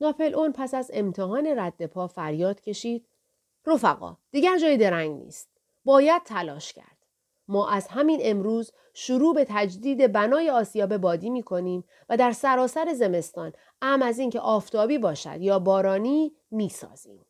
ناپل 0.00 0.34
اون 0.34 0.52
پس 0.52 0.74
از 0.74 0.90
امتحان 0.94 1.46
رد 1.46 1.86
پا 1.86 2.06
فریاد 2.06 2.60
کشید 2.60 3.06
رفقا 3.66 4.16
دیگر 4.30 4.58
جای 4.58 4.76
درنگ 4.76 5.22
نیست. 5.22 5.48
باید 5.84 6.22
تلاش 6.22 6.72
کرد. 6.72 6.99
ما 7.50 7.68
از 7.68 7.88
همین 7.88 8.20
امروز 8.22 8.72
شروع 8.94 9.34
به 9.34 9.46
تجدید 9.48 10.12
بنای 10.12 10.50
آسیاب 10.50 10.96
بادی 10.96 11.30
می 11.30 11.42
کنیم 11.42 11.84
و 12.08 12.16
در 12.16 12.32
سراسر 12.32 12.92
زمستان 12.92 13.52
ام 13.82 14.02
از 14.02 14.18
اینکه 14.18 14.40
آفتابی 14.40 14.98
باشد 14.98 15.40
یا 15.40 15.58
بارانی 15.58 16.32
می 16.50 16.68
سازیم. 16.68 17.26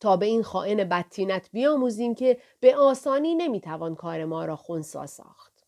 تا 0.00 0.16
به 0.16 0.26
این 0.26 0.42
خائن 0.42 0.88
بدتینت 0.88 1.48
بیاموزیم 1.52 2.14
که 2.14 2.38
به 2.60 2.76
آسانی 2.76 3.34
نمی‌توان 3.34 3.94
کار 3.94 4.24
ما 4.24 4.44
را 4.44 4.56
خونسا 4.56 5.06
ساخت. 5.06 5.64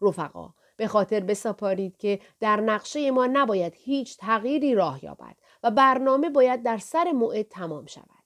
رفقا 0.00 0.54
به 0.76 0.86
خاطر 0.86 1.20
بسپارید 1.20 1.96
که 1.96 2.20
در 2.40 2.60
نقشه 2.60 3.10
ما 3.10 3.26
نباید 3.26 3.74
هیچ 3.76 4.16
تغییری 4.16 4.74
راه 4.74 5.04
یابد 5.04 5.36
و 5.62 5.70
برنامه 5.70 6.30
باید 6.30 6.62
در 6.62 6.78
سر 6.78 7.12
موعد 7.12 7.48
تمام 7.48 7.86
شود. 7.86 8.24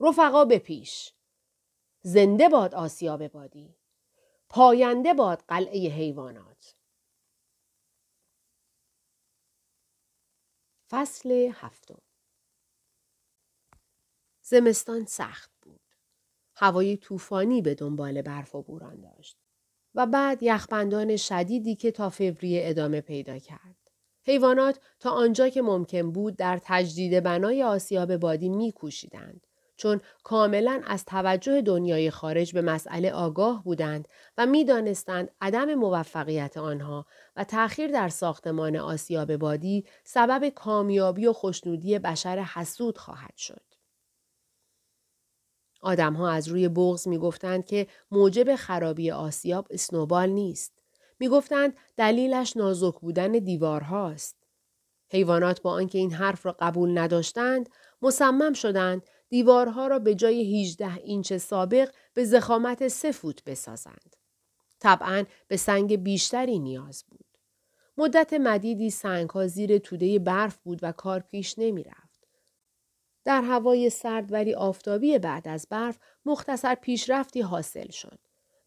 رفقا 0.00 0.44
به 0.44 0.58
پیش. 0.58 1.12
زنده 2.02 2.48
باد 2.48 2.74
آسیاب 2.74 3.28
بادی. 3.28 3.75
پاینده 4.48 5.14
باد 5.14 5.44
قلعه 5.48 5.88
حیوانات 5.90 6.76
فصل 10.90 11.50
هفتم 11.54 12.02
زمستان 14.42 15.04
سخت 15.04 15.50
بود. 15.62 15.80
هوای 16.54 16.96
طوفانی 16.96 17.62
به 17.62 17.74
دنبال 17.74 18.22
برف 18.22 18.54
و 18.54 18.62
بوران 18.62 19.00
داشت. 19.00 19.36
و 19.94 20.06
بعد 20.06 20.42
یخبندان 20.42 21.16
شدیدی 21.16 21.74
که 21.76 21.90
تا 21.90 22.10
فوریه 22.10 22.60
ادامه 22.64 23.00
پیدا 23.00 23.38
کرد. 23.38 23.90
حیوانات 24.24 24.80
تا 25.00 25.10
آنجا 25.10 25.48
که 25.48 25.62
ممکن 25.62 26.12
بود 26.12 26.36
در 26.36 26.60
تجدید 26.62 27.22
بنای 27.22 27.62
آسیاب 27.62 28.16
بادی 28.16 28.48
میکوشیدند 28.48 29.45
چون 29.76 30.00
کاملا 30.24 30.82
از 30.86 31.04
توجه 31.04 31.62
دنیای 31.62 32.10
خارج 32.10 32.52
به 32.52 32.62
مسئله 32.62 33.12
آگاه 33.12 33.64
بودند 33.64 34.08
و 34.38 34.46
می‌دانستند 34.46 35.30
عدم 35.40 35.74
موفقیت 35.74 36.56
آنها 36.56 37.06
و 37.36 37.44
تأخیر 37.44 37.90
در 37.90 38.08
ساختمان 38.08 38.76
آسیاب 38.76 39.36
بادی 39.36 39.84
سبب 40.04 40.48
کامیابی 40.48 41.26
و 41.26 41.32
خوشنودی 41.32 41.98
بشر 41.98 42.38
حسود 42.38 42.98
خواهد 42.98 43.36
شد. 43.36 43.62
آدمها 45.80 46.30
از 46.30 46.48
روی 46.48 46.68
بغز 46.68 47.08
می 47.08 47.18
گفتند 47.18 47.66
که 47.66 47.86
موجب 48.10 48.56
خرابی 48.56 49.10
آسیاب 49.10 49.66
اسنوبال 49.70 50.28
نیست. 50.28 50.72
می 51.20 51.28
گفتند 51.28 51.76
دلیلش 51.96 52.56
نازک 52.56 52.94
بودن 53.00 53.32
دیوارهاست. 53.32 54.36
حیوانات 55.08 55.62
با 55.62 55.72
آنکه 55.72 55.98
این 55.98 56.12
حرف 56.12 56.46
را 56.46 56.56
قبول 56.60 56.98
نداشتند 56.98 57.68
مصمم 58.02 58.52
شدند 58.52 59.02
دیوارها 59.28 59.86
را 59.86 59.98
به 59.98 60.14
جای 60.14 60.60
18 60.60 60.94
اینچ 60.94 61.32
سابق 61.32 61.90
به 62.14 62.24
زخامت 62.24 62.88
سه 62.88 63.12
فوت 63.12 63.44
بسازند. 63.44 64.16
طبعا 64.80 65.24
به 65.48 65.56
سنگ 65.56 66.02
بیشتری 66.02 66.58
نیاز 66.58 67.04
بود. 67.10 67.26
مدت 67.96 68.32
مدیدی 68.32 68.90
سنگ 68.90 69.30
ها 69.30 69.46
زیر 69.46 69.78
توده 69.78 70.18
برف 70.18 70.56
بود 70.56 70.78
و 70.82 70.92
کار 70.92 71.20
پیش 71.20 71.54
نمی 71.58 71.82
رفت. 71.82 72.28
در 73.24 73.42
هوای 73.42 73.90
سرد 73.90 74.32
ولی 74.32 74.54
آفتابی 74.54 75.18
بعد 75.18 75.48
از 75.48 75.66
برف 75.70 75.98
مختصر 76.24 76.74
پیشرفتی 76.74 77.40
حاصل 77.40 77.90
شد 77.90 78.18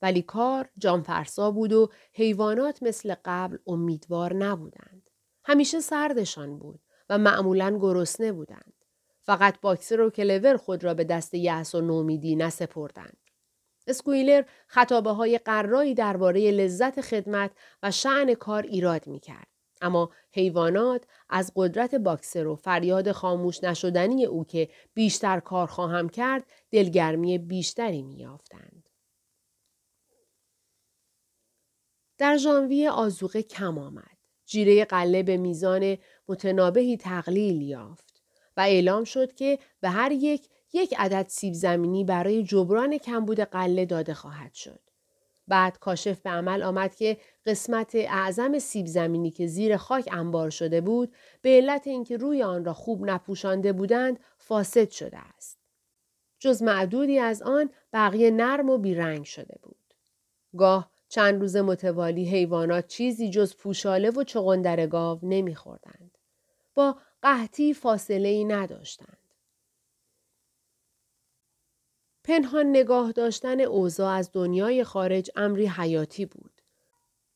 ولی 0.02 0.22
کار 0.22 0.70
جانفرسا 0.78 1.52
بود 1.52 1.74
و 1.74 1.90
حیوانات 2.14 2.84
مثل 2.84 3.16
قبل 3.26 3.58
امیدوار 3.68 4.34
نبودند. 4.34 5.10
همیشه 5.46 5.80
سردشان 5.80 6.60
بود 6.60 6.80
و 7.10 7.18
معمولا 7.18 7.78
گرسنه 7.82 8.32
بودند. 8.32 8.79
فقط 9.22 9.62
باکسر 9.62 10.02
و 10.02 10.10
کلور 10.10 10.58
خود 10.58 10.84
را 10.84 10.94
به 10.94 11.04
دست 11.04 11.34
یأس 11.34 11.76
و 11.76 11.82
نومیدی 11.82 12.36
نسپردند. 12.36 13.18
اسکویلر 13.88 14.44
خطابه 14.68 15.12
های 15.12 15.38
قرایی 15.38 15.94
درباره 15.94 16.52
لذت 16.52 17.02
خدمت 17.02 17.52
و 17.84 17.92
شعن 17.92 18.34
کار 18.34 18.64
ایراد 18.64 19.08
می 19.08 19.20
کرد. 19.20 19.48
اما 19.82 20.10
حیوانات 20.32 21.06
از 21.30 21.52
قدرت 21.56 21.96
باکسر 21.96 22.48
و 22.48 22.56
فریاد 22.56 23.12
خاموش 23.12 23.64
نشدنی 23.64 24.26
او 24.26 24.46
که 24.46 24.70
بیشتر 24.94 25.40
کار 25.40 25.68
خواهم 25.68 26.10
کرد 26.10 26.44
دلگرمی 26.72 27.38
بیشتری 27.38 28.02
میافتند. 28.02 28.90
در 32.18 32.38
ژانویه 32.38 32.92
آزوقه 32.92 33.44
کم 33.44 33.78
آمد. 33.78 34.18
جیره 34.46 34.86
قله 34.86 35.24
به 35.24 35.38
میزان 35.38 35.98
متنابهی 36.28 36.98
تقلیل 36.98 37.62
یافت 37.62 38.09
و 38.60 38.62
اعلام 38.62 39.04
شد 39.04 39.34
که 39.34 39.60
به 39.82 39.90
هر 39.90 40.12
یک 40.12 40.50
یک 40.74 40.96
عدد 40.98 41.26
سیب 41.28 41.54
زمینی 41.54 42.04
برای 42.04 42.44
جبران 42.44 42.98
کمبود 42.98 43.40
قله 43.40 43.86
داده 43.86 44.14
خواهد 44.14 44.54
شد. 44.54 44.80
بعد 45.48 45.80
کاشف 45.80 46.20
به 46.22 46.30
عمل 46.30 46.64
آمد 46.64 46.96
که 46.96 47.18
قسمت 47.46 47.92
اعظم 47.96 48.60
سیب 48.60 48.86
زمینی 48.86 49.32
که 49.32 49.48
زیر 49.48 49.78
خاک 49.78 50.10
انبار 50.12 50.50
شده 50.50 50.82
بود 50.82 51.16
به 51.42 51.50
علت 51.50 51.88
اینکه 51.88 52.18
روی 52.18 52.44
آن 52.44 52.66
را 52.66 52.74
خوب 52.74 53.10
نپوشانده 53.10 53.74
بودند 53.74 54.20
فاسد 54.38 54.90
شده 54.90 55.18
است. 55.18 55.60
جز 56.40 56.64
معدودی 56.64 57.20
از 57.20 57.42
آن 57.42 57.70
بقیه 57.94 58.32
نرم 58.32 58.70
و 58.70 58.78
بیرنگ 58.78 59.24
شده 59.24 59.60
بود. 59.62 59.94
گاه 60.58 60.92
چند 61.10 61.42
روز 61.42 61.56
متوالی 61.56 62.26
حیوانات 62.26 62.88
چیزی 62.88 63.30
جز 63.30 63.56
پوشاله 63.56 64.10
و 64.10 64.24
چغندر 64.24 64.88
گاو 64.88 65.20
نمیخوردند. 65.24 66.18
با 66.76 66.96
قحطی 67.22 67.74
فاصله 67.74 68.30
ای 68.30 68.46
نداشتند. 68.46 69.18
پنهان 72.24 72.70
نگاه 72.70 73.12
داشتن 73.12 73.62
اوضاع 73.62 74.14
از 74.14 74.30
دنیای 74.34 74.84
خارج 74.84 75.30
امری 75.36 75.68
حیاتی 75.68 76.26
بود. 76.26 76.62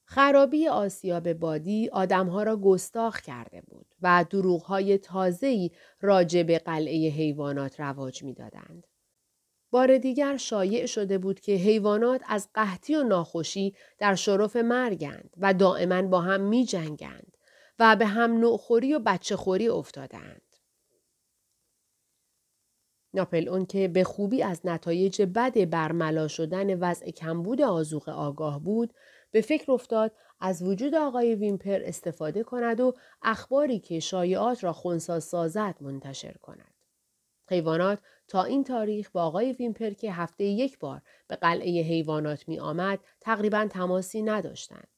خرابی 0.05 0.67
آسیاب 0.67 1.33
بادی 1.33 1.89
آدمها 1.89 2.43
را 2.43 2.57
گستاخ 2.57 3.21
کرده 3.21 3.61
بود 3.61 3.85
و 4.01 4.25
دروغهای 4.29 4.97
تازه‌ای 4.97 5.71
راجع 6.01 6.43
به 6.43 6.59
قلعه 6.59 7.09
حیوانات 7.09 7.79
رواج 7.79 8.23
می‌دادند. 8.23 8.87
بار 9.71 9.97
دیگر 9.97 10.37
شایع 10.37 10.85
شده 10.85 11.17
بود 11.17 11.39
که 11.39 11.51
حیوانات 11.51 12.21
از 12.27 12.49
قحطی 12.53 12.95
و 12.95 13.03
ناخوشی 13.03 13.75
در 13.97 14.15
شرف 14.15 14.55
مرگند 14.55 15.29
و 15.37 15.53
دائما 15.53 16.01
با 16.01 16.21
هم 16.21 16.41
می 16.41 16.65
جنگند 16.65 17.32
و 17.79 17.95
به 17.95 18.05
هم 18.05 18.33
نوخوری 18.37 18.93
و 18.93 18.99
بچه 18.99 19.35
خوری 19.35 19.67
افتادند. 19.67 20.41
ناپل 23.13 23.49
اون 23.49 23.65
که 23.65 23.87
به 23.87 24.03
خوبی 24.03 24.43
از 24.43 24.61
نتایج 24.63 25.21
بد 25.21 25.69
برملا 25.69 26.27
شدن 26.27 26.79
وضع 26.79 27.11
کمبود 27.11 27.61
آزوق 27.61 28.09
آگاه 28.09 28.59
بود 28.59 28.93
به 29.31 29.41
فکر 29.41 29.71
افتاد 29.71 30.11
از 30.39 30.63
وجود 30.63 30.95
آقای 30.95 31.35
ویمپر 31.35 31.81
استفاده 31.83 32.43
کند 32.43 32.79
و 32.79 32.93
اخباری 33.21 33.79
که 33.79 33.99
شایعات 33.99 34.63
را 34.63 34.73
خونسا 34.73 35.19
سازد 35.19 35.75
منتشر 35.81 36.33
کند. 36.41 36.73
حیوانات 37.49 37.99
تا 38.27 38.43
این 38.43 38.63
تاریخ 38.63 39.11
با 39.11 39.23
آقای 39.23 39.53
ویمپر 39.53 39.89
که 39.89 40.13
هفته 40.13 40.43
یک 40.43 40.79
بار 40.79 41.01
به 41.27 41.35
قلعه 41.35 41.81
حیوانات 41.81 42.47
می 42.47 42.59
آمد 42.59 42.99
تقریبا 43.21 43.67
تماسی 43.71 44.21
نداشتند. 44.21 44.92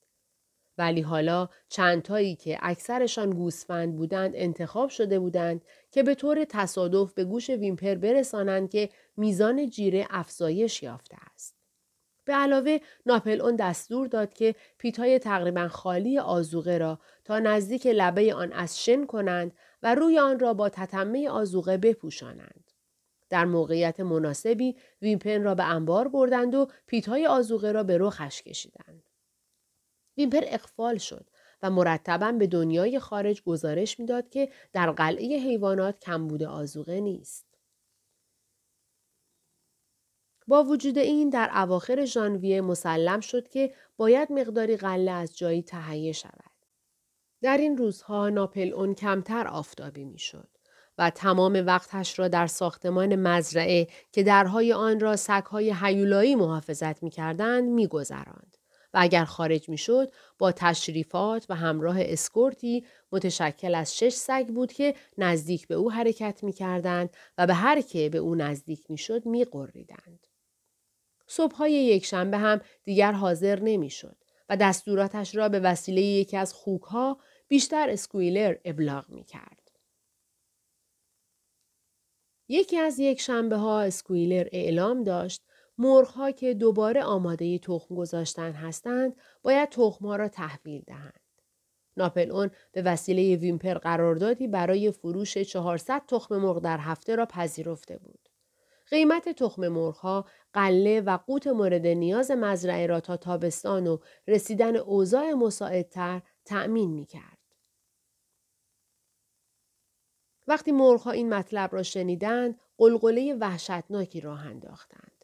ولی 0.78 1.02
حالا 1.02 1.50
چندتایی 1.70 2.36
که 2.36 2.58
اکثرشان 2.62 3.30
گوسفند 3.30 3.96
بودند 3.96 4.32
انتخاب 4.36 4.90
شده 4.90 5.20
بودند 5.20 5.62
که 5.92 6.04
به 6.04 6.16
طور 6.16 6.46
تصادف 6.50 7.14
به 7.14 7.24
گوش 7.24 7.50
ویمپر 7.50 7.96
برسانند 7.96 8.70
که 8.70 8.90
میزان 9.18 9.70
جیره 9.70 10.08
افزایش 10.10 10.84
یافته 10.84 11.18
است. 11.34 11.56
به 12.26 12.34
علاوه 12.34 12.78
ناپل 13.06 13.42
اون 13.42 13.56
دستور 13.56 14.08
داد 14.08 14.34
که 14.34 14.56
پیتای 14.78 15.20
تقریبا 15.20 15.68
خالی 15.68 16.20
آزوغه 16.20 16.78
را 16.78 17.00
تا 17.24 17.40
نزدیک 17.40 17.88
لبه 17.88 18.34
آن 18.34 18.54
از 18.54 18.84
شن 18.84 19.06
کنند 19.06 19.54
و 19.84 19.96
روی 19.96 20.20
آن 20.20 20.40
را 20.40 20.54
با 20.54 20.70
تتمه 20.70 21.30
آزوغه 21.30 21.78
بپوشانند. 21.78 22.72
در 23.30 23.46
موقعیت 23.46 24.00
مناسبی 24.00 24.76
ویمپن 25.02 25.44
را 25.44 25.56
به 25.56 25.64
انبار 25.64 26.08
بردند 26.08 26.56
و 26.56 26.68
پیتای 26.88 27.28
آزوغه 27.28 27.72
را 27.72 27.84
به 27.84 27.98
رخش 27.98 28.42
کشیدند. 28.42 29.04
ویمپر 30.18 30.42
اقفال 30.44 30.98
شد 30.98 31.30
و 31.62 31.70
مرتبا 31.70 32.32
به 32.32 32.48
دنیای 32.48 33.00
خارج 33.00 33.42
گزارش 33.44 34.00
می‌داد 34.00 34.30
که 34.30 34.50
در 34.74 34.92
قلعه 34.92 35.40
حیوانات 35.40 36.00
کمبود 36.00 36.44
آزوقه 36.44 37.00
نیست. 37.00 37.46
با 40.48 40.64
وجود 40.64 40.98
این 40.98 41.30
در 41.30 41.52
اواخر 41.54 42.06
ژانویه 42.06 42.62
مسلم 42.62 43.20
شد 43.20 43.48
که 43.48 43.74
باید 43.98 44.32
مقداری 44.32 44.78
قله 44.78 45.12
از 45.12 45.38
جایی 45.38 45.64
تهیه 45.64 46.12
شود. 46.12 46.52
در 47.42 47.58
این 47.58 47.78
روزها 47.78 48.30
ناپل 48.30 48.74
اون 48.74 48.96
کمتر 48.96 49.48
آفتابی 49.48 50.06
می‌شد 50.06 50.48
و 50.98 51.10
تمام 51.10 51.64
وقتش 51.66 52.20
را 52.20 52.28
در 52.28 52.48
ساختمان 52.48 53.16
مزرعه 53.16 53.88
که 54.12 54.24
درهای 54.24 54.74
آن 54.74 55.00
را 55.00 55.16
سگهای 55.16 55.72
حیولایی 55.72 56.36
محافظت 56.36 57.04
می‌کردند 57.04 57.70
میگذراند. 57.70 58.55
و 58.96 58.98
اگر 59.02 59.26
خارج 59.26 59.70
می 59.70 59.78
شد 59.78 60.12
با 60.38 60.52
تشریفات 60.52 61.46
و 61.50 61.56
همراه 61.56 61.98
اسکورتی 62.00 62.86
متشکل 63.12 63.76
از 63.76 63.98
شش 63.98 64.14
سگ 64.14 64.48
بود 64.48 64.74
که 64.74 64.96
نزدیک 65.18 65.68
به 65.68 65.76
او 65.76 65.92
حرکت 65.92 66.44
می 66.44 66.54
کردند 66.54 67.10
و 67.38 67.48
به 67.48 67.54
هر 67.54 67.82
که 67.82 68.10
به 68.10 68.18
او 68.18 68.36
نزدیک 68.36 68.92
می 68.92 68.98
شد 68.98 69.26
می 69.26 69.46
قریدند. 69.46 70.28
صبحهای 71.28 71.72
یک 71.72 72.06
شنبه 72.06 72.38
هم 72.38 72.62
دیگر 72.84 73.12
حاضر 73.12 73.60
نمی 73.60 73.90
شد 73.90 74.18
و 74.50 74.58
دستوراتش 74.58 75.36
را 75.36 75.50
به 75.50 75.60
وسیله 75.60 76.02
یکی 76.02 76.38
از 76.38 76.54
خوکها 76.54 77.20
بیشتر 77.48 77.90
اسکویلر 77.90 78.56
ابلاغ 78.66 79.10
می 79.10 79.24
کرد. 79.24 79.72
یکی 82.48 82.78
از 82.78 83.00
یک 83.00 83.22
شنبه 83.22 83.56
ها 83.56 83.82
اسکویلر 83.82 84.48
اعلام 84.52 85.04
داشت 85.04 85.42
مرغها 85.78 86.32
که 86.32 86.54
دوباره 86.54 87.04
آماده 87.04 87.60
تخم 87.60 87.96
گذاشتن 87.96 88.52
هستند 88.52 89.16
باید 89.42 89.70
تخمها 89.70 90.16
را 90.16 90.28
تحویل 90.28 90.84
دهند. 90.88 91.20
ناپل 91.98 92.32
اون 92.32 92.52
به 92.72 92.82
وسیله 92.82 93.36
ویمپر 93.36 93.74
قراردادی 93.74 94.48
برای 94.48 94.92
فروش 94.92 95.38
400 95.38 96.02
تخم 96.08 96.38
مرغ 96.38 96.60
در 96.60 96.78
هفته 96.78 97.16
را 97.16 97.26
پذیرفته 97.26 97.98
بود. 97.98 98.30
قیمت 98.90 99.30
تخم 99.30 99.68
مرغها 99.68 100.26
قله 100.54 101.02
و 101.02 101.18
قوت 101.18 101.48
مورد 101.48 101.88
نیاز 101.88 102.32
مزرعه 102.32 102.88
را 102.88 103.00
تا 103.00 103.18
تابستان 103.18 103.88
و 103.88 103.98
رسیدن 104.28 104.76
اوضاع 104.76 105.34
مساعدتر 105.34 106.22
تأمین 106.46 106.92
می 106.92 107.06
کرد. 107.06 107.38
وقتی 110.48 110.72
مرغها 110.72 111.12
این 111.12 111.34
مطلب 111.34 111.76
را 111.76 111.84
شنیدند، 111.84 112.60
قلقله 112.78 113.34
وحشتناکی 113.34 114.22
راه 114.22 114.46
انداختند. 114.46 115.15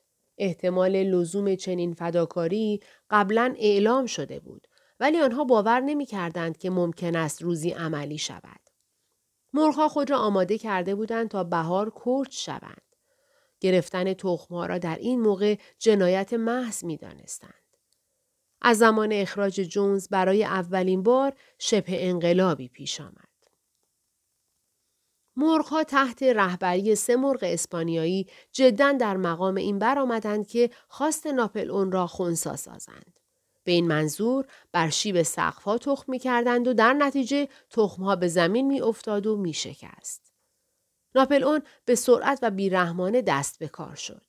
احتمال 0.44 1.04
لزوم 1.04 1.56
چنین 1.56 1.94
فداکاری 1.94 2.80
قبلا 3.10 3.56
اعلام 3.58 4.06
شده 4.06 4.40
بود 4.40 4.68
ولی 5.00 5.22
آنها 5.22 5.44
باور 5.44 5.80
نمی 5.80 6.06
کردند 6.06 6.58
که 6.58 6.70
ممکن 6.70 7.16
است 7.16 7.42
روزی 7.42 7.70
عملی 7.70 8.18
شود. 8.18 8.60
مرغها 9.54 9.88
خود 9.88 10.10
را 10.10 10.18
آماده 10.18 10.58
کرده 10.58 10.96
بودند 10.96 11.30
تا 11.30 11.44
بهار 11.44 11.94
کرد 12.06 12.32
شوند. 12.32 12.96
گرفتن 13.60 14.14
تخمها 14.14 14.66
را 14.66 14.78
در 14.78 14.96
این 14.96 15.22
موقع 15.22 15.58
جنایت 15.80 16.34
محض 16.34 16.84
می 16.84 16.98
دانستند. 16.98 17.54
از 18.62 18.78
زمان 18.78 19.12
اخراج 19.12 19.62
جونز 19.62 20.10
برای 20.10 20.44
اولین 20.44 21.04
بار 21.04 21.34
شبه 21.60 22.10
انقلابی 22.10 22.68
پیش 22.68 23.02
آمد. 23.02 23.31
مرغها 25.36 25.84
تحت 25.84 26.24
رهبری 26.24 26.96
سه 26.96 27.16
مرغ 27.16 27.40
اسپانیایی 27.44 28.28
جدا 28.52 28.92
در 28.92 29.18
مقام 29.18 29.56
این 29.56 29.80
برآمدند 29.80 30.48
که 30.48 30.70
خواست 30.88 31.28
ناپل 31.28 31.72
اون 31.72 31.92
را 31.92 32.08
خونسا 32.08 32.56
سازند. 32.56 33.20
به 33.64 33.72
این 33.72 33.88
منظور 33.88 34.46
بر 34.72 34.90
شیب 34.90 35.22
سقفها 35.22 35.78
تخم 35.78 36.12
می 36.12 36.20
کردند 36.20 36.68
و 36.68 36.74
در 36.74 36.94
نتیجه 36.94 37.48
تخمها 37.70 38.16
به 38.16 38.28
زمین 38.28 38.68
می 38.68 38.82
افتاد 38.82 39.28
و 39.28 39.38
می 39.38 39.54
شکست. 39.54 40.34
ناپل 41.16 41.44
اون 41.44 41.62
به 41.86 41.96
سرعت 41.96 42.40
و 42.42 42.52
بیرحمانه 42.52 43.22
دست 43.22 43.60
به 43.60 43.68
کار 43.68 43.96
شد. 43.96 44.22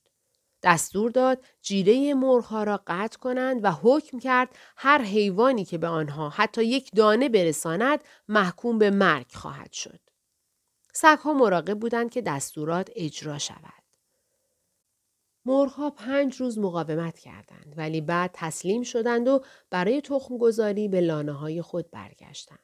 دستور 0.63 1.11
داد 1.11 1.43
جیره 1.61 2.13
مرغها 2.13 2.63
را 2.63 2.83
قطع 2.87 3.17
کنند 3.17 3.63
و 3.63 3.71
حکم 3.71 4.19
کرد 4.19 4.49
هر 4.77 5.01
حیوانی 5.01 5.65
که 5.65 5.77
به 5.77 5.87
آنها 5.87 6.29
حتی 6.29 6.63
یک 6.65 6.91
دانه 6.95 7.29
برساند 7.29 8.03
محکوم 8.27 8.77
به 8.79 8.89
مرگ 8.91 9.31
خواهد 9.33 9.71
شد. 9.71 9.99
سگها 10.93 11.33
مراقب 11.33 11.79
بودند 11.79 12.11
که 12.11 12.21
دستورات 12.21 12.89
اجرا 12.95 13.37
شود. 13.37 13.83
مرغها 15.45 15.89
پنج 15.89 16.35
روز 16.35 16.59
مقاومت 16.59 17.19
کردند 17.19 17.73
ولی 17.77 18.01
بعد 18.01 18.29
تسلیم 18.33 18.83
شدند 18.83 19.27
و 19.27 19.43
برای 19.69 20.01
تخم 20.01 20.37
گذاری 20.37 20.87
به 20.87 21.01
لانه 21.01 21.31
های 21.31 21.61
خود 21.61 21.91
برگشتند. 21.91 22.59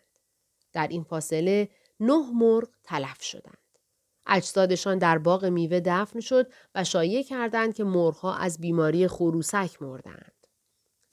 در 0.74 0.88
این 0.88 1.04
فاصله 1.04 1.70
نه 2.00 2.32
مرغ 2.34 2.70
تلف 2.84 3.22
شدند. 3.22 3.58
اجسادشان 4.28 4.98
در 4.98 5.18
باغ 5.18 5.46
میوه 5.46 5.82
دفن 5.86 6.20
شد 6.20 6.52
و 6.76 6.84
شایع 6.84 7.24
کردند 7.24 7.74
که 7.74 7.84
مرغها 7.84 8.36
از 8.36 8.60
بیماری 8.60 9.08
خروسک 9.08 9.82
مردند. 9.82 10.39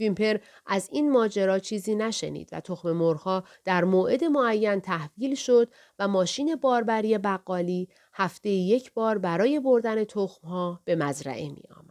ویمپر 0.00 0.38
از 0.66 0.88
این 0.92 1.12
ماجرا 1.12 1.58
چیزی 1.58 1.94
نشنید 1.94 2.48
و 2.52 2.60
تخم 2.60 2.92
مرغها 2.92 3.44
در 3.64 3.84
موعد 3.84 4.24
معین 4.24 4.80
تحویل 4.80 5.34
شد 5.34 5.68
و 5.98 6.08
ماشین 6.08 6.56
باربری 6.56 7.18
بقالی 7.18 7.88
هفته 8.12 8.50
یک 8.50 8.92
بار 8.92 9.18
برای 9.18 9.60
بردن 9.60 10.04
تخمها 10.04 10.80
به 10.84 10.96
مزرعه 10.96 11.48
می 11.48 11.62
آمد. 11.76 11.85